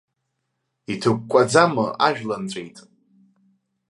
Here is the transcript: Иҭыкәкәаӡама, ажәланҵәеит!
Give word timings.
Иҭыкәкәаӡама, 0.91 1.85
ажәланҵәеит! 2.07 2.77